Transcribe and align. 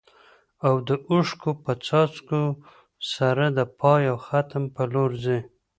او 0.67 0.75
د 0.87 0.89
اوښکو 1.09 1.51
په 1.63 1.71
څاڅکو 1.85 2.43
سره 3.13 3.45
د 3.57 3.59
پای 3.79 4.01
او 4.11 4.17
ختم 4.27 4.63
په 4.75 4.83
لور 4.93 5.11
ځي. 5.23 5.39